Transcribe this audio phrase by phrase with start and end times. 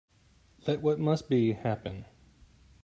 [0.65, 2.05] Let what must be, happen.